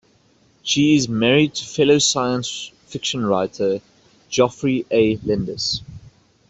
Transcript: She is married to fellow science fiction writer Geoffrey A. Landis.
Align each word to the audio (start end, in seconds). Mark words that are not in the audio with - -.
She 0.63 0.95
is 0.95 1.07
married 1.07 1.53
to 1.53 1.63
fellow 1.63 1.99
science 1.99 2.71
fiction 2.87 3.23
writer 3.23 3.81
Geoffrey 4.29 4.83
A. 4.89 5.17
Landis. 5.17 5.83